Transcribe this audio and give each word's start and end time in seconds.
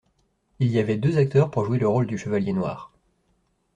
Il 0.57 0.67
y 0.71 0.79
avait 0.79 0.97
deux 0.97 1.19
acteurs 1.19 1.51
pour 1.51 1.63
jouer 1.63 1.77
le 1.77 1.87
rôle 1.87 2.07
du 2.07 2.17
chevalier 2.17 2.53
noir. 2.53 2.91